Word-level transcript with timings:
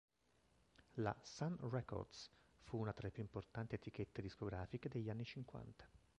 La 0.95 1.15
Sun 1.21 1.55
Records 1.69 2.27
fu 2.63 2.77
una 2.77 2.91
tra 2.91 3.05
le 3.05 3.11
più 3.13 3.21
importanti 3.21 3.75
etichette 3.75 4.23
discografiche 4.23 4.89
degli 4.89 5.11
anni 5.11 5.25
Cinquanta. 5.25 5.87